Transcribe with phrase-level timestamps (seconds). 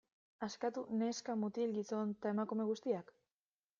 [0.45, 3.13] Askatu neska, mutil, gizon eta emakume guztiak?